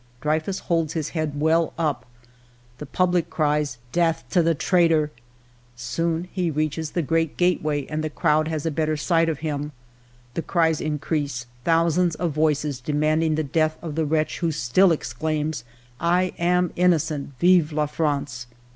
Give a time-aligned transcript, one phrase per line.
[0.21, 2.07] "Dreyfus holds his head well up.
[2.79, 5.11] The public cries,' Death to the traitor!'
[5.75, 9.71] Soon he reaches the great gateway, and the crowd has a better sight of him.
[10.33, 15.63] The cries increase, thousands of voices demanding the death of the wretch, who still exclaims:'
[15.99, 17.33] I am innocent!
[17.39, 18.47] Vive la France